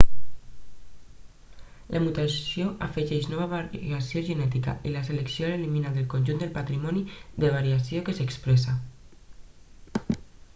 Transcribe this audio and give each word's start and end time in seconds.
la 1.95 1.99
mutació 2.05 2.69
afegeix 2.85 3.27
nova 3.33 3.45
variació 3.51 4.23
genètica 4.31 4.73
i 4.91 4.95
la 4.95 5.03
selecció 5.11 5.51
l'elimina 5.51 5.93
del 5.99 6.09
conjunt 6.15 6.41
del 6.45 6.51
patrimoni 6.57 7.05
de 7.45 7.55
variació 7.59 8.03
que 8.09 8.17
s'expressa 8.23 8.77